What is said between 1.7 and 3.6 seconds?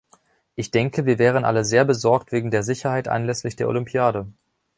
besorgt wegen der Sicherheit anlässlich